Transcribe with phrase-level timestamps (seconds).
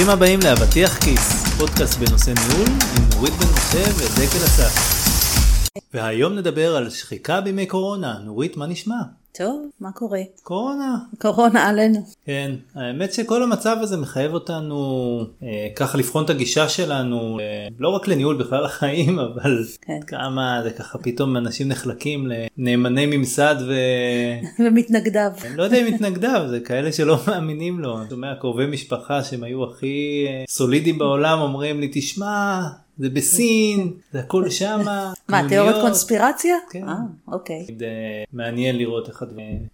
[0.00, 4.72] ברוכים הבאים לאבטיח כיס, פודקאסט בנושא ניהול עם נורית בן משה ודקל אסף.
[5.94, 8.18] והיום נדבר על שחיקה בימי קורונה.
[8.24, 9.00] נורית, מה נשמע?
[9.38, 10.20] טוב, מה קורה?
[10.42, 10.98] קורונה.
[11.18, 11.98] קורונה עלינו.
[12.24, 14.76] כן, האמת שכל המצב הזה מחייב אותנו
[15.42, 20.00] אה, ככה לבחון את הגישה שלנו, אה, לא רק לניהול בכלל החיים, אבל כן.
[20.06, 22.28] כמה זה ככה פתאום אנשים נחלקים
[22.58, 23.74] לנאמני ממסד ו...
[24.64, 25.30] ומתנגדיו.
[25.44, 27.98] אני לא יודע אם מתנגדיו, זה כאלה שלא מאמינים לו.
[28.00, 32.60] אני שומע קרובי משפחה שהם היו הכי אה, סולידיים בעולם אומרים לי, תשמע,
[33.00, 34.76] זה בסין, זה הכל שמה.
[34.84, 36.56] מה, קנוניות." תיאוריות קונספירציה?
[36.70, 36.88] כן.
[36.88, 36.94] אה,
[37.28, 37.66] אוקיי.
[38.32, 39.24] מעניין לראות איך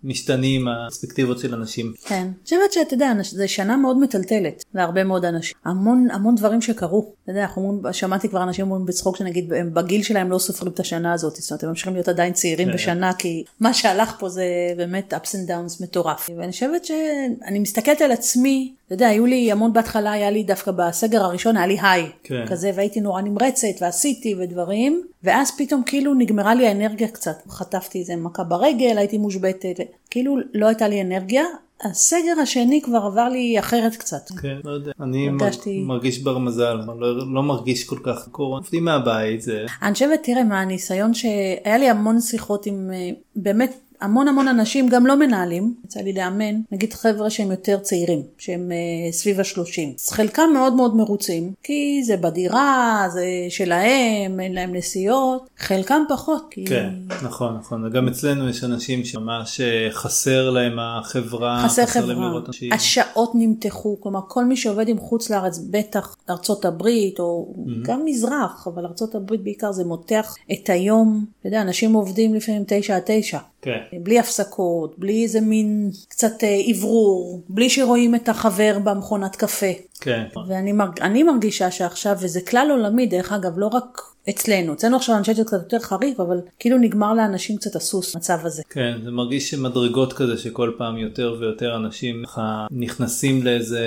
[0.05, 1.93] משתנים הפרספקטיבות של אנשים.
[2.05, 2.15] כן.
[2.15, 5.57] אני חושבת שאתה יודע, זו שנה מאוד מטלטלת להרבה מאוד אנשים.
[5.65, 7.13] המון המון דברים שקרו.
[7.23, 10.73] אתה יודע, אנחנו אומרים, שמעתי כבר אנשים אומרים בצחוק שנגיד הם בגיל שלהם לא סופרים
[10.73, 11.37] את השנה הזאת.
[11.37, 12.75] זאת אומרת, הם ממשיכים להיות עדיין צעירים כן.
[12.75, 14.45] בשנה, כי מה שהלך פה זה
[14.77, 16.31] באמת ups and downs מטורף.
[16.37, 20.71] ואני חושבת שאני מסתכלת על עצמי, אתה יודע, היו לי המון בהתחלה, היה לי דווקא
[20.71, 22.07] בסגר הראשון, היה לי היי.
[22.23, 22.45] כן.
[22.49, 27.37] כזה, והייתי נורא נמרצת, ועשיתי ודברים, ואז פתאום כאילו נגמרה לי האנרגיה קצת.
[27.49, 29.77] חטפתי איזה מכה ברגל, הייתי מושבתת,
[30.11, 31.45] כאילו לא הייתה לי אנרגיה.
[31.85, 34.31] הסגר השני כבר עבר לי אחרת קצת.
[34.43, 34.93] כן, לא יודע.
[35.01, 38.57] אני הרגשתי- מר- מרגיש בר מזל, לא, לא מרגיש כל כך קורונה.
[38.63, 39.67] עובדים מהבית, זה...
[39.83, 45.07] אני חושבת, תראה, מהניסיון שהיה לי המון שיחות עם אה, באמת המון המון אנשים, גם
[45.07, 49.93] לא מנהלים, יצא לי לאמן, נגיד חבר'ה שהם יותר צעירים, שהם אה, סביב השלושים.
[49.99, 56.47] אז חלקם מאוד מאוד מרוצים, כי זה בדירה, זה שלהם, אין להם נסיעות, חלקם פחות.
[56.51, 56.67] כי...
[56.67, 56.91] כן,
[57.23, 57.91] נכון, נכון.
[57.91, 62.73] גם אצלנו יש אנשים שממש אה, חסר להם החברה, חסר להם חברה, לראות אנשים.
[62.73, 68.69] השעות נמתחו, כלומר כל מי שעובד עם חוץ לארץ, בטח ארצות הברית או גם מזרח,
[68.75, 73.03] אבל ארצות הברית בעיקר זה מותח את היום, אתה יודע, אנשים עובדים לפעמים תשע עד
[73.07, 73.39] תשע.
[73.67, 79.73] כן, בלי הפסקות, בלי איזה מין קצת אה, אוורור, בלי שרואים את החבר במכונת קפה.
[80.01, 80.25] כן.
[80.49, 81.01] ואני מרג...
[81.01, 84.01] אני מרגישה שעכשיו, וזה כלל עולמי, דרך אגב, לא רק
[84.31, 88.63] אצלנו, אצלנו עכשיו שזה קצת יותר חריף, אבל כאילו נגמר לאנשים קצת הסוס, המצב הזה.
[88.71, 92.23] כן, זה מרגיש שמדרגות כזה שכל פעם יותר ויותר אנשים
[92.71, 93.87] נכנסים לאיזה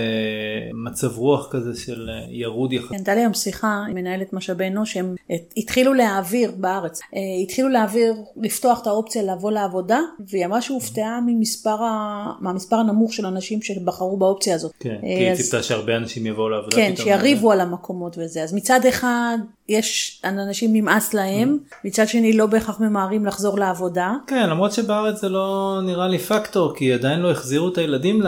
[0.73, 2.71] מצב רוח כזה של אה, ירוד.
[2.89, 5.15] כן, הייתה לי היום שיחה עם מנהלת משאבי אנוש, שהם
[5.57, 11.83] התחילו להעביר בארץ, אה, התחילו להעביר, לפתוח את האופציה לבוא לעבודה, והיא אמרה שהופתעה ממספר,
[11.83, 12.25] ה...
[12.39, 14.71] מהמספר הנמוך של אנשים שבחרו באופציה הזאת.
[14.79, 16.93] כן, אה, כי היא ציפתה שהרבה אנשים יבואו לעבודה כן.
[16.95, 18.43] שיריבו על המקומות וזה.
[18.43, 19.37] אז מצד אחד,
[19.69, 24.13] יש אנשים נמאס להם, מצד שני לא בהכרח ממהרים לחזור לעבודה.
[24.27, 28.21] כן, למרות שבארץ זה לא נראה לי פקטור, כי עדיין לא החזירו את הילדים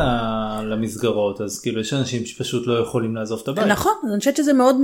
[0.63, 3.67] למסגרות, אז כאילו יש אנשים שפשוט לא יכולים לעזוב את הבית.
[3.67, 4.75] נכון, אני חושבת שזה מאוד...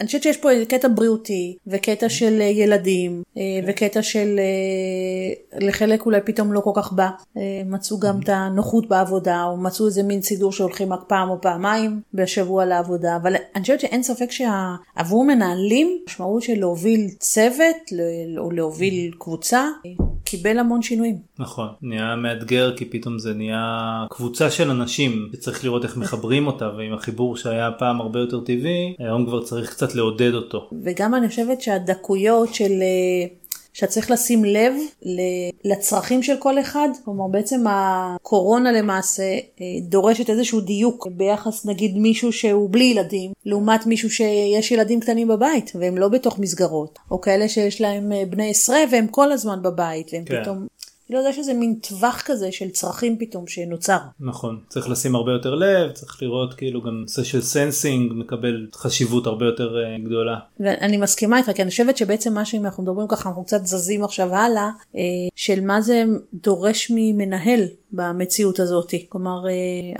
[0.00, 6.06] אני חושבת שיש פה קטע בריאותי, וקטע של אה, ילדים, אה, וקטע של אה, לחלק
[6.06, 7.08] אולי פתאום לא כל כך בא.
[7.66, 12.00] מצאו גם את הנוחות בעבודה, או מצאו איזה מין סידור שהולכים רק פעם או פעמיים
[12.14, 13.16] בשבוע לעבודה.
[13.16, 17.92] אבל אני חושבת שאין ספק שעבור מנהלים, המשמעות של להוביל צוות,
[18.38, 21.16] או להוביל קבוצה, אה, קיבל המון שינויים.
[21.38, 26.70] נכון, נהיה מאתגר כי פתאום זה נהיה קבוצה של אנשים שצריך לראות איך מחברים אותה
[26.76, 30.70] ועם החיבור שהיה פעם הרבה יותר טבעי, היום כבר צריך קצת לעודד אותו.
[30.84, 32.72] וגם אני חושבת שהדקויות של...
[33.76, 34.74] שאתה צריך לשים לב
[35.64, 42.32] לצרכים של כל אחד, כלומר בעצם הקורונה למעשה אה, דורשת איזשהו דיוק ביחס נגיד מישהו
[42.32, 47.48] שהוא בלי ילדים, לעומת מישהו שיש ילדים קטנים בבית והם לא בתוך מסגרות, או כאלה
[47.48, 50.42] שיש להם אה, בני עשרה והם כל הזמן בבית, והם כן.
[50.42, 50.66] פתאום,
[51.10, 53.98] לא יודע שזה מין טווח כזה של צרכים פתאום שנוצר.
[54.20, 59.26] נכון, צריך לשים הרבה יותר לב, צריך לראות כאילו גם נושא של sensing מקבל חשיבות
[59.26, 60.38] הרבה יותר אה, גדולה.
[60.60, 64.04] ואני מסכימה איתך, כי אני חושבת שבעצם מה שאם אנחנו מדברים ככה, אנחנו קצת זזים
[64.04, 65.00] עכשיו הלאה, אה,
[65.36, 67.60] של מה זה דורש ממנהל
[67.96, 68.94] במציאות הזאת.
[69.08, 69.52] כלומר, אה,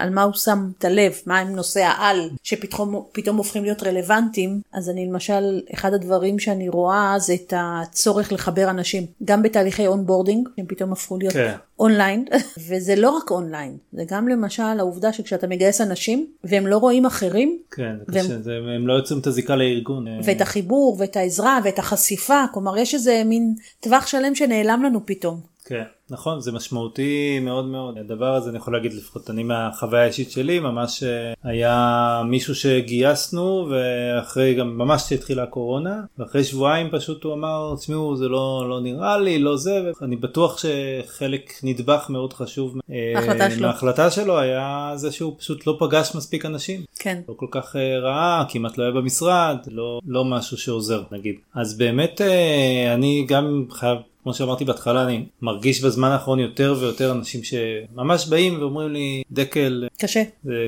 [0.05, 4.61] על מה הוא שם את הלב, מה הם נושאי העל שפתאום פתאום הופכים להיות רלוונטיים.
[4.73, 10.49] אז אני למשל, אחד הדברים שאני רואה זה את הצורך לחבר אנשים, גם בתהליכי onboarding,
[10.56, 11.55] שהם פתאום הפכו להיות כן.
[11.79, 12.25] אונליין,
[12.69, 17.59] וזה לא רק אונליין, זה גם למשל העובדה שכשאתה מגייס אנשים והם לא רואים אחרים,
[17.70, 20.09] כן, והם- קשה, זה, הם לא יוצרים את הזיקה לארגון.
[20.09, 25.00] אה, ואת החיבור ואת העזרה ואת החשיפה, כלומר יש איזה מין טווח שלם שנעלם לנו
[25.06, 25.56] פתאום.
[25.69, 27.99] כן, נכון, זה משמעותי מאוד מאוד.
[27.99, 33.69] הדבר הזה אני יכול להגיד לפחות אני מהחוויה האישית שלי, ממש אה, היה מישהו שגייסנו
[33.71, 39.19] ואחרי גם ממש שהתחילה הקורונה, ואחרי שבועיים פשוט הוא אמר, תשמעו זה לא, לא נראה
[39.19, 43.63] לי, לא זה, ואני בטוח שחלק נדבך מאוד חשוב אה, ההחלטה שלו.
[43.63, 46.81] מההחלטה שלו היה זה שהוא פשוט לא פגש מספיק אנשים.
[46.99, 47.21] כן.
[47.29, 51.35] לא כל כך אה, ראה, כמעט לא היה במשרד, לא, לא משהו שעוזר נגיד.
[51.55, 57.12] אז באמת אה, אני גם חייב כמו שאמרתי בהתחלה אני מרגיש בזמן האחרון יותר ויותר
[57.12, 60.23] אנשים שממש באים ואומרים לי דקל קשה.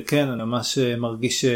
[0.07, 1.51] כן אני ממש מרגיש אה,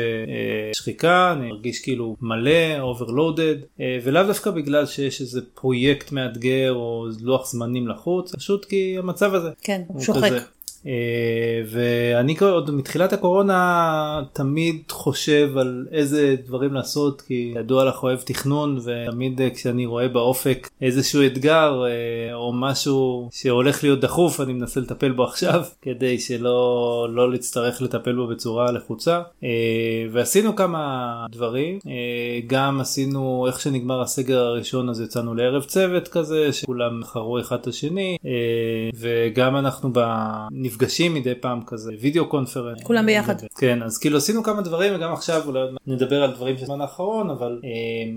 [0.73, 7.51] שחיקה אני מרגיש כאילו מלא overloaded ולאו דווקא בגלל שיש איזה פרויקט מאתגר או לוח
[7.51, 9.51] זמנים לחוץ פשוט כי המצב הזה.
[9.63, 10.25] כן שוחק.
[10.27, 10.39] כזה.
[10.87, 18.19] אה, ואני עוד מתחילת הקורונה תמיד חושב על איזה דברים לעשות כי ידוע לך אוהב
[18.19, 24.53] תכנון ותמיד אה, כשאני רואה באופק איזשהו אתגר אה, או משהו שהולך להיות דחוף אני
[24.53, 29.23] מנסה לטפל בו עכשיו כדי שלא לא להצטרך לטפל בו בצורה לחוצה
[30.13, 31.79] ועשינו כמה דברים
[32.47, 37.67] גם עשינו איך שנגמר הסגר הראשון אז יצאנו לערב צוות כזה שכולם חרו אחד את
[37.67, 38.17] השני
[38.95, 39.93] וגם אנחנו.
[40.73, 42.83] נפגשים מדי פעם כזה וידאו קונפרנס.
[42.83, 43.35] כולם ביחד.
[43.59, 47.31] כן אז כאילו עשינו כמה דברים וגם עכשיו אולי נדבר על דברים של הזמן האחרון
[47.31, 47.71] אבל אה,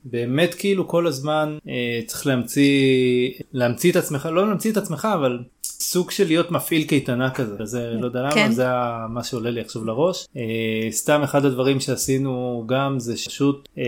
[0.03, 5.39] באמת כאילו כל הזמן אה, צריך להמציא להמציא את עצמך לא להמציא את עצמך אבל
[5.79, 8.51] סוג של להיות מפעיל קייטנה כזה זה לא יודע למה כן.
[8.51, 8.67] זה
[9.09, 13.83] מה שעולה לי עכשיו לראש אה, סתם אחד הדברים שעשינו גם זה פשוט אה,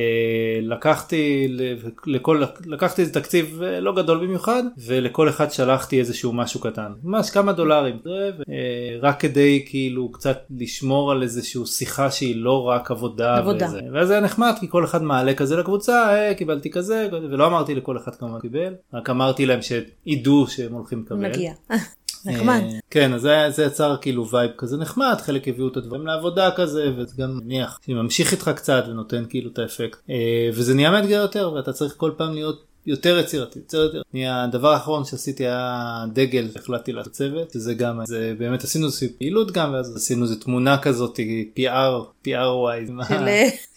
[0.61, 1.55] לקחתי
[2.05, 7.29] לכל לקחתי איזה תקציב אה, לא גדול במיוחד ולכל אחד שלחתי איזשהו משהו קטן ממש
[7.29, 13.37] כמה דולרים אה, רק כדי כאילו קצת לשמור על איזשהו שיחה שהיא לא רק עבודה,
[13.37, 13.67] עבודה.
[13.67, 17.75] וזה, וזה היה נחמד כי כל אחד מעלה כזה לקבוצה אה, קיבלתי כזה ולא אמרתי
[17.75, 21.29] לכל אחד כמה קיבל רק אמרתי להם שידעו שהם הולכים לקבל.
[21.29, 21.53] מגיע.
[22.25, 22.61] נחמד.
[22.63, 26.91] אה, כן אז זה יצר כאילו vibe כזה נחמד חלק הביאו את הדברים לעבודה כזה
[26.97, 29.97] וזה גם מניח שממשיך איתך קצת ונותן כאילו את האפקט
[30.53, 34.01] וזה נהיה מאתגר יותר ואתה צריך כל פעם להיות יותר יצירתי, יותר יותר.
[34.27, 39.51] הדבר האחרון שעשיתי היה דגל שהחלטתי לעשות צוות, שזה גם, זה באמת עשינו איזושהי פעילות
[39.51, 41.19] גם, ואז עשינו איזה תמונה כזאת,
[41.59, 42.89] PR, PR wise,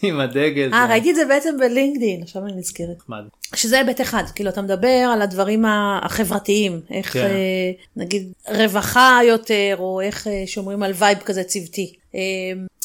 [0.03, 0.73] עם הדגל.
[0.73, 2.97] אה, ראיתי את זה בעצם ב LinkedIn, עכשיו אני נזכרת.
[2.97, 3.23] נחמד.
[3.55, 7.21] שזה היבט אחד, כאילו אתה מדבר על הדברים החברתיים, איך כן.
[7.21, 11.93] אה, נגיד רווחה יותר, או איך אה, שומרים על vibe כזה צוותי.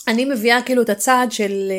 [0.07, 1.75] אני מביאה כאילו את הצעד של אה,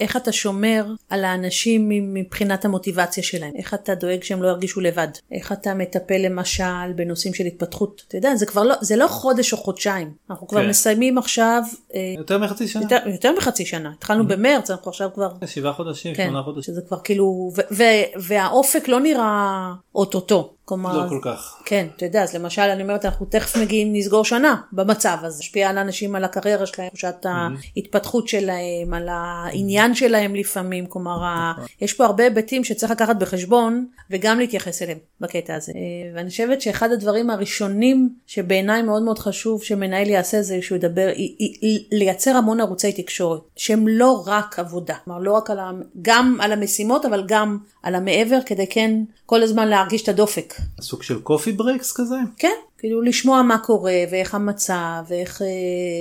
[0.00, 5.08] איך אתה שומר על האנשים מבחינת המוטיבציה שלהם, איך אתה דואג שהם לא ירגישו לבד,
[5.32, 9.52] איך אתה מטפל למשל בנושאים של התפתחות, אתה יודע, זה כבר לא, זה לא חודש
[9.52, 10.68] או חודשיים, אנחנו כבר כן.
[10.68, 11.62] מסיימים עכשיו.
[11.94, 12.82] אה, יותר מחצי שנה.
[12.82, 14.26] יותר, יותר מחצי שנה, התחלנו mm-hmm.
[14.26, 15.28] במרץ, אנחנו עכשיו כבר.
[15.46, 16.74] שבעה חודשים, כן, שמונה חודשים.
[16.74, 17.52] שזה כבר כאילו,
[18.16, 20.54] והאופק לא נראה אוטוטו.
[20.68, 21.62] כלומר, לא כל כך.
[21.64, 25.70] כן, אתה יודע, אז למשל, אני אומרת, אנחנו תכף מגיעים לסגור שנה במצב הזה, משפיע
[25.70, 27.28] על האנשים, על הקריירה שלהם, תחושת mm-hmm.
[27.76, 31.16] ההתפתחות שלהם, על העניין שלהם לפעמים, כלומר,
[31.52, 31.64] נכון.
[31.80, 35.72] יש פה הרבה היבטים שצריך לקחת בחשבון, וגם להתייחס אליהם בקטע הזה.
[35.72, 41.08] אה, ואני חושבת שאחד הדברים הראשונים שבעיניי מאוד מאוד חשוב שמנהל יעשה זה שהוא ידבר,
[41.92, 45.58] לייצר המון ערוצי תקשורת, שהם לא רק עבודה, כלומר, לא רק על,
[46.02, 48.90] גם על המשימות, אבל גם על המעבר, כדי כן
[49.26, 50.54] כל הזמן להרגיש את הדופק.
[50.80, 52.16] סוג של קופי ברקס כזה?
[52.36, 55.42] כן, כאילו לשמוע מה קורה ואיך המצב ואיך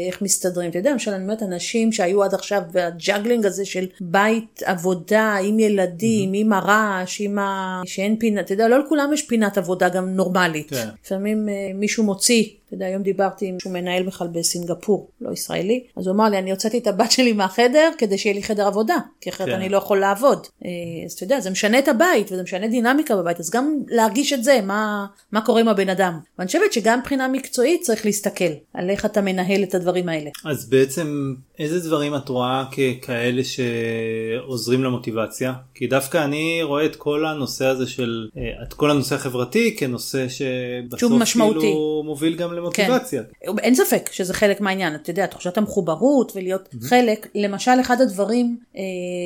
[0.08, 0.70] איך מסתדרים.
[0.70, 5.36] אתה יודע, למשל אני אומרת אנשים שהיו עד עכשיו ב juggling הזה של בית עבודה
[5.36, 6.38] עם ילדים, mm-hmm.
[6.38, 7.82] עם הרעש, עם ה...
[7.86, 10.70] שאין פינה, אתה יודע, לא לכולם יש פינת עבודה גם נורמלית.
[10.70, 10.88] כן.
[11.04, 15.84] לפעמים אה, מישהו מוציא אתה יודע, היום דיברתי עם שהוא מנהל בכלל בסינגפור, לא ישראלי,
[15.98, 18.96] אז הוא אמר לי, אני הוצאתי את הבת שלי מהחדר כדי שיהיה לי חדר עבודה,
[19.22, 19.54] כי אחרת כן.
[19.54, 20.48] אני לא יכול לעבוד.
[20.66, 20.70] אה,
[21.06, 24.44] אז אתה יודע, זה משנה את הבית וזה משנה דינמיקה בבית, אז גם להרגיש את
[24.44, 26.20] זה, מה, מה קורה עם הבן אדם.
[26.40, 30.30] ואני חושבת שגם מבחינה מקצועית צריך להסתכל על איך אתה מנהל את הדברים האלה.
[30.46, 35.54] אז בעצם איזה דברים את רואה ככאלה שעוזרים למוטיבציה?
[35.76, 40.28] כי דווקא אני רואה את כל הנושא הזה של, אה, את כל הנושא החברתי כנושא
[40.30, 43.24] שבסוף כאילו מוביל גם למוטיבציה.
[43.42, 43.52] כן.
[43.60, 46.88] אין ספק שזה חלק מהעניין, אתה יודע, תחושת המחוברות ולהיות mm-hmm.
[46.88, 48.82] חלק, למשל אחד הדברים אה,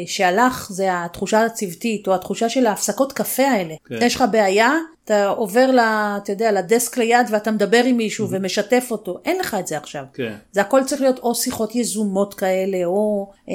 [0.06, 3.74] שהלך זה התחושה הצוותית או התחושה של ההפסקות קפה האלה.
[3.86, 3.96] כן.
[4.02, 4.72] יש לך בעיה,
[5.05, 8.31] אתה עובר, ל, אתה יודע, לדסק ליד ואתה מדבר עם מישהו mm-hmm.
[8.34, 10.03] ומשתף אותו, אין לך את זה עכשיו.
[10.13, 10.34] כן.
[10.51, 13.53] זה הכל צריך להיות או שיחות יזומות כאלה, או אה,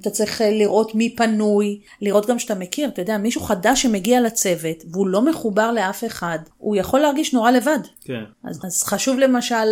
[0.00, 4.76] אתה צריך לראות מי פנוי, לראות גם שאתה מכיר, אתה יודע, מישהו חדש שמגיע לצוות
[4.92, 7.78] והוא לא מחובר לאף אחד, הוא יכול להרגיש נורא לבד.
[8.04, 8.22] כן.
[8.44, 9.66] אז, אז חשוב למשל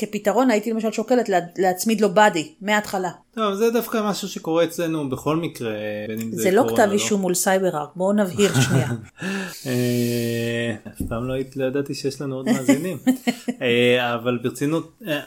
[0.00, 3.10] כפתרון הייתי למשל שוקלת לה, להצמיד לו באדי מההתחלה.
[3.34, 5.72] טוב זה דווקא משהו שקורה אצלנו בכל מקרה
[6.08, 6.92] בין אם זה, זה לא כתב לא.
[6.92, 8.88] אישום מול סייבר ארק בואו נבהיר שנייה.
[9.66, 12.98] אה, אף פעם לא, לא ידעתי שיש לנו עוד מאזינים
[13.62, 15.20] אה, אבל ברצינות אה,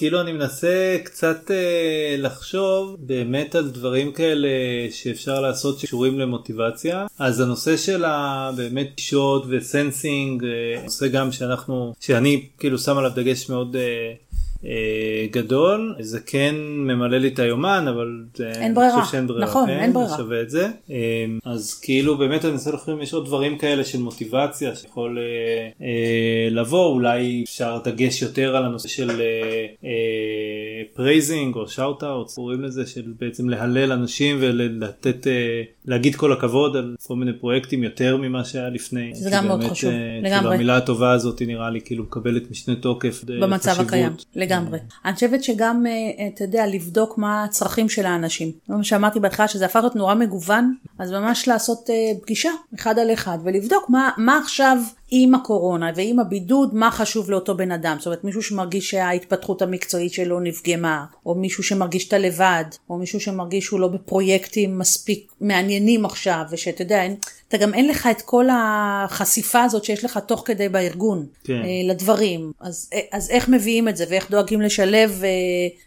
[0.00, 4.48] כאילו אני מנסה קצת אה, לחשוב באמת על דברים כאלה
[4.90, 12.46] שאפשר לעשות שקשורים למוטיבציה אז הנושא של הבאמת גישות וסנסינג אה, נושא גם שאנחנו שאני
[12.58, 13.76] כאילו שם עליו דגש מאוד.
[13.76, 14.12] אה,
[15.30, 19.00] גדול זה כן ממלא לי את היומן אבל אין אני ברירה.
[19.00, 20.16] חושב שאין ברירה, נכון, כן, אין ברירה.
[20.16, 23.84] שווה את זה אה, אז כאילו באמת אני מנסה לחשוב אם יש עוד דברים כאלה
[23.84, 29.10] של מוטיבציה שיכול אה, אה, לבוא אולי אפשר דגש יותר על הנושא של
[30.94, 36.76] praising או shout out קוראים לזה של בעצם להלל אנשים ולתת אה, להגיד כל הכבוד
[36.76, 39.10] על כל מיני פרויקטים יותר ממה שהיה לפני.
[39.14, 40.38] זה גם מאוד חשוב, אה, לגמרי.
[40.40, 43.24] כאילו המילה הטובה הזאת נראה לי כאילו מקבלת משנה תוקף.
[43.30, 43.80] אה, במצב.
[43.80, 44.12] הקיים,
[44.50, 44.78] לגמרי.
[45.04, 48.52] אני חושבת שגם, אה, אתה יודע, לבדוק מה הצרכים של האנשים.
[48.66, 53.12] כמו שאמרתי בהתחלה שזה הפך להיות נורא מגוון, אז ממש לעשות אה, פגישה אחד על
[53.12, 54.78] אחד ולבדוק מה, מה עכשיו
[55.10, 57.96] עם הקורונה ועם הבידוד, מה חשוב לאותו בן אדם.
[57.98, 63.20] זאת אומרת, מישהו שמרגיש שההתפתחות המקצועית שלו נפגמה, או מישהו שמרגיש שאתה לבד, או מישהו
[63.20, 67.16] שמרגיש שהוא לא בפרויקטים מספיק מעניינים עכשיו, ושאתה יודע, אין,
[67.50, 71.52] אתה גם אין לך את כל החשיפה הזאת שיש לך תוך כדי בארגון כן.
[71.52, 72.52] אה, לדברים.
[72.60, 75.28] אז, אה, אז איך מביאים את זה, ואיך דואגים לשלב אה,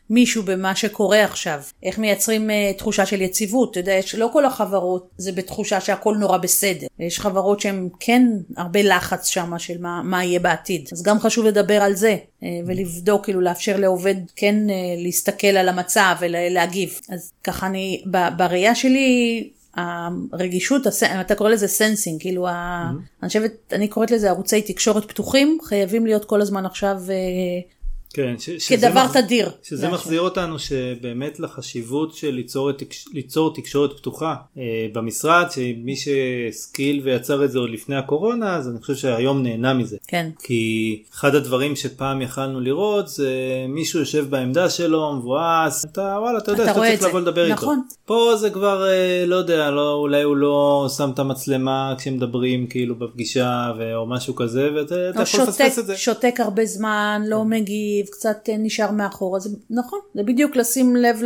[0.10, 1.62] מישהו במה שקורה עכשיו?
[1.84, 3.72] איך מייצרים אה, תחושה של יציבות?
[3.72, 6.88] אתה יודע, יש, לא כל החברות זה בתחושה שהכל נורא בסדר.
[7.00, 8.28] יש חברות שהן כן
[8.58, 10.90] הרבה לחץ שם של מה, מה יהיה בעתיד.
[10.92, 15.70] אז גם חשוב לדבר על זה, אה, ולבדוק, כאילו לאפשר לעובד כן אה, להסתכל על
[15.70, 17.00] המצב ולהגיב.
[17.10, 18.04] אז ככה אני,
[18.38, 20.82] בראייה שלי, הרגישות,
[21.22, 22.90] אתה קורא לזה sensing, כאילו, ה-
[23.22, 27.16] אני חושבת, אני קוראת לזה ערוצי תקשורת פתוחים, חייבים להיות כל הזמן עכשיו אה,
[28.14, 29.50] כן, ש, כדבר מח- תדיר.
[29.64, 37.02] שזה מחזיר אותנו שבאמת לחשיבות של ליצור, תקש- ליצור תקשורת פתוחה אה, במשרד שמי שהשכיל
[37.04, 39.98] ויצר את זה עוד לפני הקורונה אז אני חושב שהיום נהנה מזה.
[40.08, 40.30] כן.
[40.44, 40.64] כי
[41.14, 43.30] אחד הדברים שפעם יכלנו לראות זה
[43.70, 47.08] מישהו יושב בעמדה שלו מבואס אתה וואלה אתה יודע אתה שאתה צריך זה.
[47.08, 47.82] לבוא לדבר נכון.
[47.90, 47.96] איתו.
[48.06, 52.96] פה זה כבר אה, לא יודע לא אולי הוא לא שם את המצלמה כשמדברים כאילו
[52.96, 55.98] בפגישה ו- או משהו כזה ואתה אתה או יכול שותק, לפספס את זה.
[55.98, 61.22] שותק הרבה זמן, לא מגיב, קצת אה, נשאר מאחורה, זה נכון, זה בדיוק לשים לב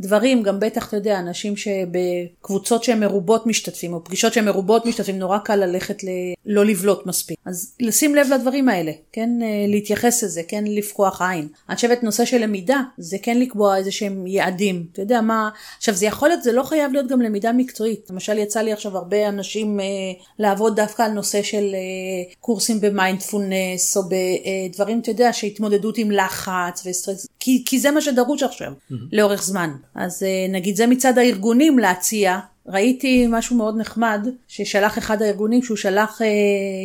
[0.00, 5.18] לדברים, גם בטח, אתה יודע, אנשים שבקבוצות שהן מרובות משתתפים, או פגישות שהן מרובות משתתפים,
[5.18, 6.08] נורא קל ללכת ל...
[6.46, 7.38] לא לבלוט מספיק.
[7.44, 11.48] אז לשים לב לדברים האלה, כן, אה, להתייחס לזה, כן לפקוח עין.
[11.68, 15.94] אני חושבת נושא של למידה, זה כן לקבוע איזה שהם יעדים, אתה יודע מה, עכשיו
[15.94, 18.10] זה יכול להיות, זה לא חייב להיות גם למידה מקצועית.
[18.10, 19.84] למשל יצא לי עכשיו הרבה אנשים אה,
[20.38, 26.82] לעבוד דווקא על נושא של אה, קורסים במיינדפולנס, או בדברים, אתה יודע, שהתמודדות עם לחץ
[26.86, 28.72] וסטרס, כי, כי זה מה שדרוש עכשיו,
[29.12, 29.70] לאורך זמן.
[29.94, 32.38] אז אה, נגיד זה מצד הארגונים להציע.
[32.68, 36.26] ראיתי משהו מאוד נחמד ששלח אחד הארגונים שהוא שלח אה,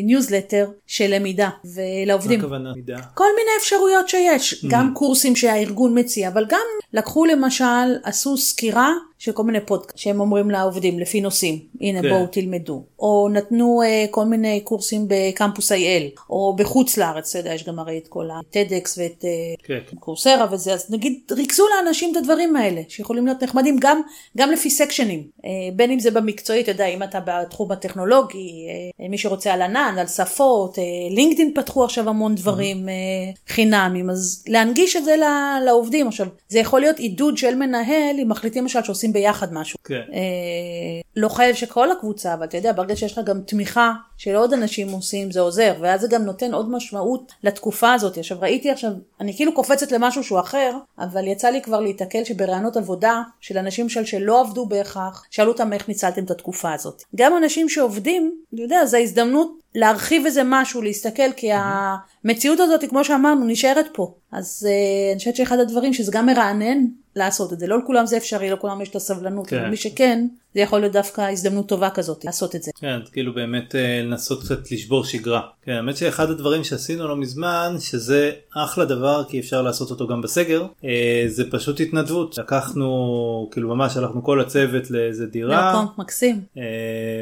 [0.03, 2.39] ניוזלטר של למידה מה ולעובדים.
[2.39, 2.71] הכוונה?
[2.75, 2.97] מידה?
[3.13, 8.91] כל מיני אפשרויות שיש, גם קורסים שהארגון מציע, אבל גם לקחו למשל, עשו סקירה
[9.21, 12.09] של כל מיני פודקאסט שהם אומרים לעובדים לפי נושאים, הנה כן.
[12.09, 17.53] בואו תלמדו, או נתנו אה, כל מיני קורסים בקמפוס IL, או בחוץ לארץ, אתה יודע,
[17.53, 19.29] יש גם הרי את כל ה-TEDx ואת אה,
[19.63, 19.79] כן.
[19.99, 24.01] קורסרה וזה, אז נגיד ריכזו לאנשים את הדברים האלה, שיכולים להיות נחמדים גם,
[24.37, 28.67] גם לפי סקשנים, אה, בין אם זה במקצועי, אתה יודע, אם אתה בתחום הטכנולוגי,
[29.01, 32.93] אה, מי שרוצה על ענן, על שפות, אה, לינקדאין פתחו עכשיו המון דברים אה,
[33.47, 35.15] חינמים, אז להנגיש את זה
[35.65, 36.07] לעובדים.
[36.07, 39.79] עכשיו, זה יכול להיות עידוד של מנהל, אם מחליטים למשל שעושים ביחד משהו.
[39.83, 40.01] כן.
[40.13, 44.53] אה, לא חייב שכל הקבוצה, אבל אתה יודע, ברגע שיש לך גם תמיכה של עוד
[44.53, 48.17] אנשים עושים, זה עוזר, ואז זה גם נותן עוד משמעות לתקופה הזאת.
[48.17, 52.77] עכשיו, ראיתי עכשיו, אני כאילו קופצת למשהו שהוא אחר, אבל יצא לי כבר להיתקל שבראיונות
[52.77, 57.03] עבודה של אנשים של שלא עבדו בהכרח, שאלו אותם איך ניצלתם את התקופה הזאת.
[57.15, 63.03] גם אנשים שעובדים, אתה יודע, זו ההזדמנות להרחיב איזה משהו, להסתכל, כי המציאות הזאת, כמו
[63.03, 64.13] שאמרנו, נשארת פה.
[64.31, 67.67] אז uh, אני חושבת שאחד הדברים שזה גם מרענן לעשות את זה.
[67.67, 69.69] לא לכולם זה אפשרי, לא לכולם יש את הסבלנות, כן.
[69.69, 72.71] מי שכן, זה יכול להיות דווקא הזדמנות טובה כזאת, לעשות את זה.
[72.79, 75.41] כן, כאילו באמת אה, לנסות קצת לשבור שגרה.
[75.63, 80.21] כן, האמת שאחד הדברים שעשינו לא מזמן, שזה אחלה דבר כי אפשר לעשות אותו גם
[80.21, 82.37] בסגר, אה, זה פשוט התנדבות.
[82.37, 86.41] לקחנו, כאילו ממש הלכנו כל הצוות לאיזה דירה, מקום מקסים.
[86.57, 86.63] אה,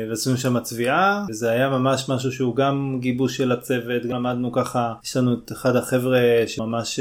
[0.09, 4.93] ועשינו שם צביעה, וזה היה ממש משהו שהוא גם גיבוש של הצוות, גם למדנו ככה,
[5.03, 6.99] יש לנו את אחד החבר'ה שממש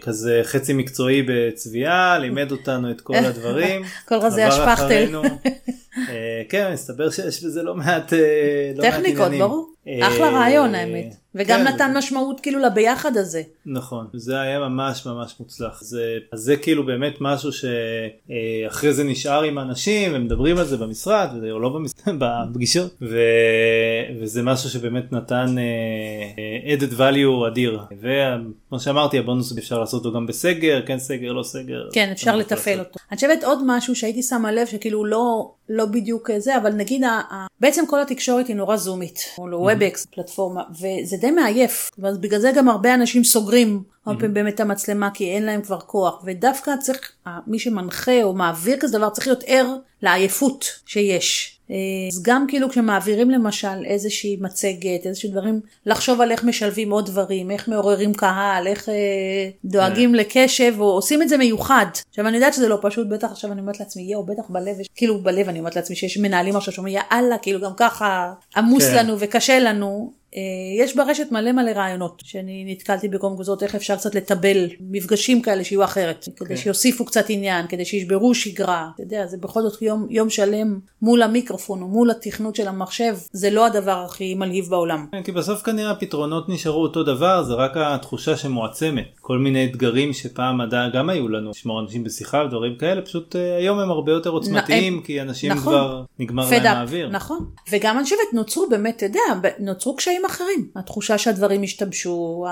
[0.00, 3.82] כזה חצי מקצועי בצביעה, לימד אותנו את כל הדברים.
[4.08, 5.06] כל רזי השפכטל.
[6.10, 9.48] אה, כן, מסתבר שיש בזה לא מעט אה, לא מעט טכניקות, עניינים.
[9.48, 9.73] ברור.
[9.88, 11.14] אה, אחלה רעיון האמת.
[11.34, 13.42] וגם כן, נתן זה- משמעות כאילו לביחד הזה.
[13.66, 15.80] נכון, זה היה ממש ממש מוצלח.
[15.82, 16.02] זה,
[16.34, 21.58] זה כאילו באמת משהו שאחרי זה נשאר עם האנשים, הם מדברים על זה במשרד, או
[21.60, 23.18] לא במשרד, בפגישות, ו,
[24.20, 25.62] וזה משהו שבאמת נתן אה,
[26.68, 27.80] אה, added value אדיר.
[28.00, 31.88] וכמו שאמרתי, הבונוס אפשר לעשות אותו גם בסגר, כן סגר, לא סגר.
[31.92, 32.78] כן, אפשר לתפעל.
[32.78, 32.90] אותו.
[33.10, 37.08] אני חושבת עוד משהו שהייתי שמה לב שכאילו לא, לא בדיוק זה, אבל נגיד ה-
[37.08, 41.90] ה- בעצם כל התקשורת היא נורא זומית, או Webex, פלטפורמה, וזה די מעייף.
[42.04, 45.80] אז בגלל זה גם הרבה אנשים סוגרים הרבה פעמים באמת המצלמה כי אין להם כבר
[45.80, 46.22] כוח.
[46.24, 47.12] ודווקא צריך,
[47.46, 49.66] מי שמנחה או מעביר כזה דבר צריך להיות ער
[50.02, 51.53] לעייפות שיש.
[52.12, 57.50] אז גם כאילו כשמעבירים למשל איזושהי מצגת, איזשהם דברים, לחשוב על איך משלבים עוד דברים,
[57.50, 58.94] איך מעוררים קהל, איך אה,
[59.64, 60.18] דואגים yeah.
[60.18, 61.86] לקשב, או עושים את זה מיוחד.
[62.10, 65.18] עכשיו אני יודעת שזה לא פשוט, בטח עכשיו אני אומרת לעצמי, יואו, בטח בלב, כאילו
[65.18, 68.96] בלב אני אומרת לעצמי שיש מנהלים עכשיו שאומרים, יאללה, כאילו גם ככה עמוס כן.
[68.96, 70.23] לנו וקשה לנו.
[70.36, 75.64] אה, יש ברשת מלא מלא רעיונות שאני נתקלתי כזאת, איך אפשר קצת לטבל מפגשים כאלה
[75.64, 76.36] שיהיו אחרת, okay.
[76.36, 76.56] כדי כן.
[76.56, 81.22] שיוסיפו קצת עניין, כדי שישברו שגרה, אתה יודע, זה בכל זאת יום, יום שלם מול
[81.22, 85.06] המיקרופון או מול התכנות של המחשב, זה לא הדבר הכי מלהיב בעולם.
[85.12, 89.18] כן, כי בסוף כנראה הפתרונות נשארו אותו דבר, זה רק התחושה שמועצמת.
[89.20, 93.38] כל מיני אתגרים שפעם עדיין גם היו לנו, לשמור אנשים בשיחה ודברים כאלה, פשוט uh,
[93.58, 97.08] היום הם הרבה יותר עוצמתיים, כי אנשים נכון, כבר נגמר להם האוויר.
[97.08, 100.68] נכון, וגם אני חושבת נוצרו באמת, אתה יודע, נוצרו קשיים אחרים.
[100.76, 102.46] התחושה שהדברים השתבשו,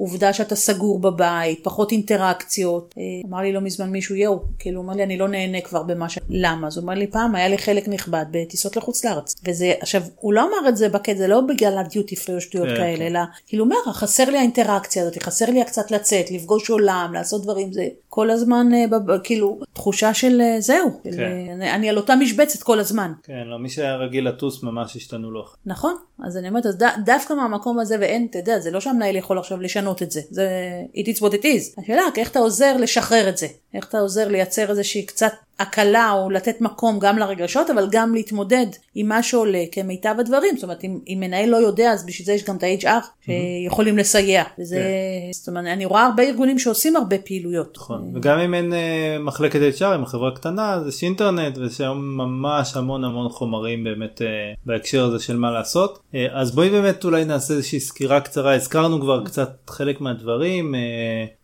[0.00, 2.94] העובדה שאתה סגור בבית, פחות אינטראקציות.
[2.98, 6.08] אה, אמר לי לא מזמן מישהו, יואו, כאילו, אמר לי, אני לא נהנה כבר במה
[6.08, 6.18] ש...
[6.28, 6.66] למה?
[6.66, 9.34] אז הוא אמר לי, פעם היה לי חלק נכבד בטיסות לחוץ לארץ.
[9.44, 12.68] וזה, עכשיו, הוא לא אמר את זה בקטע, זה לא בגלל הדיוטי פרי או שטויות
[12.68, 13.02] כן, כאלה, כן.
[13.02, 17.72] אלא, כאילו, אומר, חסר לי האינטראקציה הזאת, חסר לי קצת לצאת, לפגוש עולם, לעשות דברים,
[17.72, 21.10] זה כל הזמן, אה, כאילו, תחושה של אה, זהו, כן.
[21.52, 23.12] אני, אני על אותה משבצת כל הזמן.
[23.22, 25.44] כן, לא, מי שהיה רגיל לטוס ממש השתנו לו.
[25.66, 29.16] נכון, אז אני אומרת, אז ד, דווקא מהמקום הזה, ואין, אתה יודע, זה לא שהמנהל
[29.16, 30.48] יכול עכשיו לשנות את זה, זה
[30.94, 31.82] it is what it is.
[31.82, 33.46] השאלה, איך אתה עוזר לשחרר את זה?
[33.74, 38.66] איך אתה עוזר לייצר איזושהי קצת הקלה או לתת מקום גם לרגשות, אבל גם להתמודד
[38.94, 40.56] עם מה שעולה כמיטב הדברים.
[40.56, 43.98] זאת אומרת, אם, אם מנהל לא יודע, אז בשביל זה יש גם את ה-HR שיכולים
[43.98, 44.44] לסייע.
[44.58, 45.32] וזה, כן.
[45.32, 47.76] זאת אומרת, אני רואה הרבה ארגונים שעושים הרבה פעילויות.
[47.76, 48.76] נכון, וגם אם אין uh,
[49.22, 54.20] מחלקת HR, אם החברה קטנה, אז יש אינטרנט, ויש היום ממש המון המון חומרים באמת
[54.20, 54.24] uh,
[54.66, 55.98] בהקשר הזה של מה לעשות.
[56.12, 60.78] Uh, אז בואי באמת אולי נעשה איזושהי סקירה קצרה, הזכרנו כבר קצת חלק מהדברים, uh,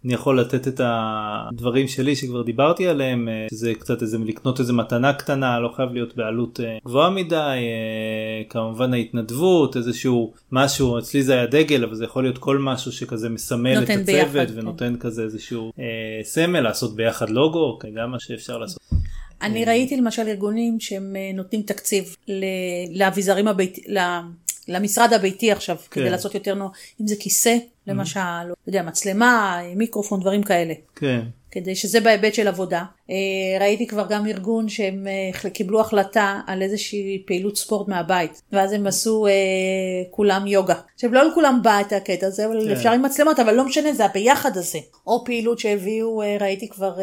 [0.06, 4.72] אני יכול לתת את הדברים שלי שכבר דיברתי עליהם, uh, שזה קצת איזה לקנות איזה
[4.72, 11.22] מתנה קטנה לא חייב להיות בעלות אה, גבוהה מדי אה, כמובן ההתנדבות איזשהו משהו אצלי
[11.22, 14.58] זה היה דגל אבל זה יכול להיות כל משהו שכזה מסמל את הצוות ביחד, כן.
[14.58, 14.98] ונותן כן.
[14.98, 15.84] כזה איזשהו אה,
[16.22, 18.78] סמל לעשות ביחד לוגו גם מה שאפשר לעשות.
[19.42, 22.16] אני ראיתי למשל ארגונים שהם אה, נותנים תקציב
[22.94, 23.82] לאביזרים הביתי,
[24.68, 26.00] למשרד הביתי עכשיו, כן.
[26.00, 28.48] כדי לעשות יותר נוח, אם זה כיסא למשל, mm-hmm.
[28.48, 30.74] לא יודע, מצלמה, מיקרופון, דברים כאלה.
[30.96, 31.20] כן.
[31.60, 32.84] כדי שזה בהיבט של עבודה.
[33.10, 33.16] אה,
[33.60, 35.06] ראיתי כבר גם ארגון שהם
[35.44, 39.32] אה, קיבלו החלטה על איזושהי פעילות ספורט מהבית, ואז הם עשו אה,
[40.10, 40.74] כולם יוגה.
[40.94, 42.72] עכשיו לא לכולם בא את הקטע הזה, אבל כן.
[42.72, 44.78] אפשר עם מצלמות, אבל לא משנה, זה הביחד הזה.
[45.06, 46.94] או פעילות שהביאו, ראיתי כבר,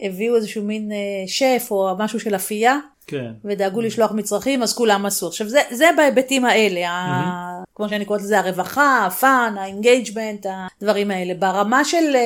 [0.00, 0.92] הביאו איזשהו מין
[1.26, 3.32] שף או משהו של אפייה, כן.
[3.44, 5.26] ודאגו לשלוח מצרכים אז כולם עשו.
[5.26, 6.90] עכשיו זה, זה בהיבטים האלה.
[6.90, 7.62] ה...
[7.74, 11.34] כמו שאני קוראת לזה הרווחה, ה fun, ה engagement, הדברים האלה.
[11.34, 12.20] ברמה של אה,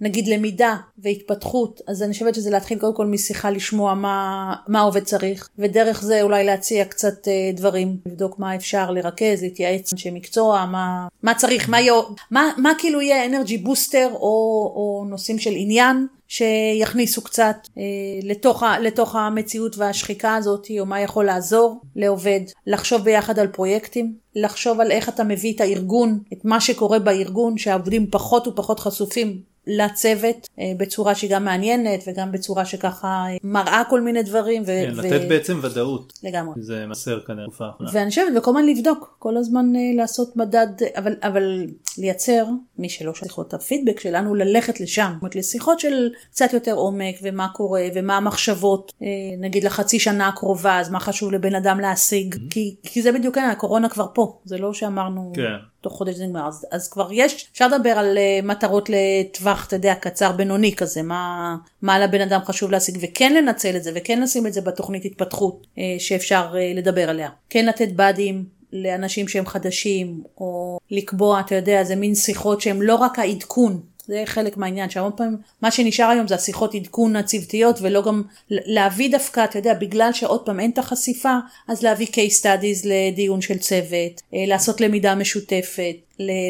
[0.00, 5.02] נגיד למידה והתפתחות, אז אני חושבת שזה להתחיל קודם כל משיחה לשמוע מה, מה העובד
[5.02, 10.66] צריך, ודרך זה אולי להציע קצת אה, דברים, לבדוק מה אפשר לרכז, להתייעץ אנשי מקצוע,
[10.66, 15.52] מה, מה צריך, מה, יו, מה, מה כאילו יהיה אנרגי בוסטר או, או נושאים של
[15.54, 16.06] עניין.
[16.28, 17.82] שיכניסו קצת אה,
[18.22, 24.14] לתוך, ה, לתוך המציאות והשחיקה הזאת, או מה יכול לעזור לעובד, לחשוב ביחד על פרויקטים,
[24.36, 29.55] לחשוב על איך אתה מביא את הארגון, את מה שקורה בארגון, שהעובדים פחות ופחות חשופים
[29.66, 34.62] לצוות אה, בצורה שהיא גם מעניינת וגם בצורה שככה אה, מראה כל מיני דברים.
[34.62, 36.12] ו- כן, ו- לתת בעצם ודאות.
[36.22, 36.54] לגמרי.
[36.62, 37.90] זה מסר כנראה תקופה האחרונה.
[37.94, 41.66] ואני חושבת וכל הזמן לבדוק, כל הזמן אה, לעשות מדד, אבל, אבל
[41.98, 42.46] לייצר,
[42.78, 45.10] מי שלא שיחות הפידבק שלנו, ללכת לשם.
[45.12, 48.92] זאת אומרת, לשיחות של קצת יותר עומק ומה קורה ומה המחשבות,
[49.40, 52.50] נגיד לחצי שנה הקרובה, אז מה חשוב לבן אדם להשיג, mm-hmm.
[52.50, 55.32] כי, כי זה בדיוק, הקורונה כבר פה, זה לא שאמרנו...
[55.34, 55.56] כן.
[55.86, 56.48] תוך חודש זה נגמר.
[56.48, 61.02] אז, אז כבר יש, אפשר לדבר על uh, מטרות לטווח, אתה יודע, קצר בינוני כזה,
[61.02, 65.04] מה, מה לבן אדם חשוב להשיג, וכן לנצל את זה, וכן לשים את זה בתוכנית
[65.04, 67.28] התפתחות uh, שאפשר uh, לדבר עליה.
[67.50, 72.94] כן לתת באדים לאנשים שהם חדשים, או לקבוע, אתה יודע, זה מין שיחות שהם לא
[72.94, 73.80] רק העדכון.
[74.06, 79.10] זה חלק מהעניין, שהרבה פעמים מה שנשאר היום זה השיחות עדכון הצוותיות ולא גם להביא
[79.10, 81.34] דווקא, אתה יודע, בגלל שעוד פעם אין את החשיפה,
[81.68, 85.96] אז להביא case studies לדיון של צוות, אה, לעשות למידה משותפת,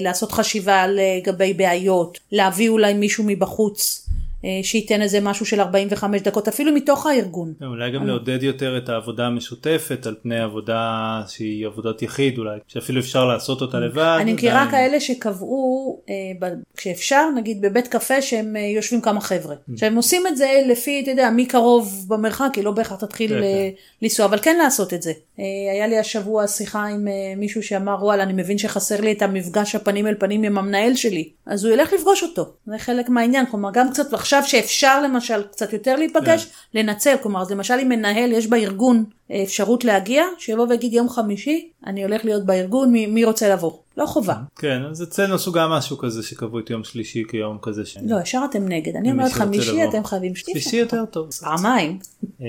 [0.03, 4.06] לעשות חשיבה לגבי בעיות, להביא אולי מישהו מבחוץ.
[4.47, 7.53] אה, שייתן איזה משהו של 45 דקות אפילו מתוך הארגון.
[7.63, 13.01] אולי גם לעודד יותר את העבודה המשותפת על פני עבודה שהיא עבודת יחיד אולי שאפילו
[13.01, 14.19] אפשר לעשות אותה לבד.
[14.21, 19.55] אני מכירה כאלה שקבעו אה, כשאפשר, נגיד בבית קפה שהם אה, יושבים כמה חבר'ה.
[19.73, 23.31] עכשיו הם עושים את זה לפי, אתה יודע, מי קרוב במרחק, כי לא בהכרח תתחיל
[23.31, 23.77] כן, אה, כן.
[24.03, 25.13] לנסוע, אבל כן לעשות את זה.
[25.39, 29.23] אה, היה לי השבוע שיחה עם אה, מישהו שאמר, וואלה, אני מבין שחסר לי את
[29.23, 32.53] המפגש הפנים אל פנים עם המנהל שלי, אז הוא ילך לפגוש אותו.
[32.67, 37.51] זה חלק מהעניין, כלומר, גם קצת עכשיו שאפשר למשל קצת יותר להיפגש, לנצל, כלומר, אז
[37.51, 42.47] למשל אם מנהל, יש בארגון אה, אפשרות להגיע, שיבוא ויגיד יום חמישי, אני הולך להיות
[42.47, 43.73] בארגון, מי, מי רוצה לבוא?
[43.97, 44.35] לא חובה.
[44.57, 47.99] כן, אז אצלנו עשו גם משהו כזה שקבעו את יום שלישי כיום כזה ש...
[48.03, 48.97] לא, ישר אתם נגד.
[48.97, 49.85] אני אומרת חמישי.
[49.85, 50.61] אתם חייבים שלישי.
[50.61, 51.31] שלישי יותר טוב.
[51.33, 51.99] פעמיים.
[52.41, 52.47] אה,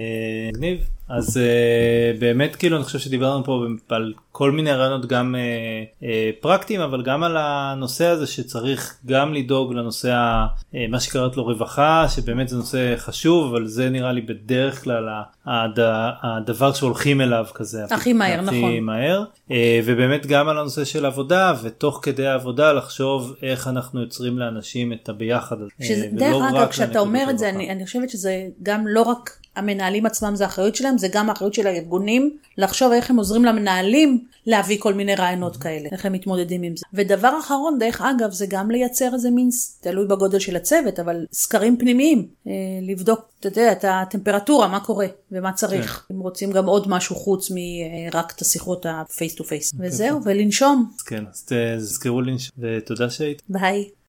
[0.53, 0.96] מגניב.
[1.09, 1.43] אז אה,
[2.19, 5.41] באמת כאילו אני חושב שדיברנו פה על כל מיני רעיונות גם אה,
[6.07, 11.37] אה, פרקטיים אבל גם על הנושא הזה שצריך גם לדאוג לנושא ה- אה, מה שקראת
[11.37, 15.09] לו רווחה שבאמת זה נושא חשוב אבל זה נראה לי בדרך כלל
[15.45, 15.79] הד-
[16.23, 18.79] הדבר שהולכים אליו כזה הכי מהר, נכון.
[18.79, 24.39] מהר אה, ובאמת גם על הנושא של עבודה ותוך כדי העבודה לחשוב איך אנחנו יוצרים
[24.39, 25.69] לאנשים את הביחד הזה.
[25.83, 27.49] שזה, אה, דרך אגב, כשאתה אומר את זה.
[27.49, 28.31] אני, אני חושבת שזה
[28.63, 33.09] גם לא רק המנהלים עצמם זה האחריות שלהם, זה גם האחריות של הארגונים, לחשוב איך
[33.09, 36.85] הם עוזרים למנהלים להביא כל מיני רעיונות כאלה, איך הם מתמודדים עם זה.
[36.93, 39.49] ודבר אחרון, דרך אגב, זה גם לייצר איזה מין,
[39.81, 45.07] תלוי בגודל של הצוות, אבל סקרים פנימיים, אה, לבדוק, אתה יודע, את הטמפרטורה, מה קורה
[45.31, 46.05] ומה צריך.
[46.11, 49.75] אם רוצים גם עוד משהו חוץ מרק את השיחות ה-face to face.
[49.79, 50.91] וזהו, ולנשום.
[51.05, 53.41] כן אז תזכרו לנשום ותודה שהיית.
[53.49, 53.89] ביי.